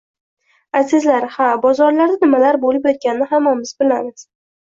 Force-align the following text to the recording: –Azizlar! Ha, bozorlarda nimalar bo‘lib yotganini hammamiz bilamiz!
–Azizlar! 0.77 1.27
Ha, 1.33 1.49
bozorlarda 1.65 2.17
nimalar 2.25 2.59
bo‘lib 2.65 2.89
yotganini 2.91 3.31
hammamiz 3.35 3.77
bilamiz! 3.85 4.27